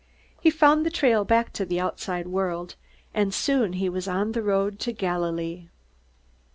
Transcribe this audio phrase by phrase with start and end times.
[0.41, 2.73] He found the trail back to the outside world,
[3.13, 5.67] and soon he was on the road to Galilee.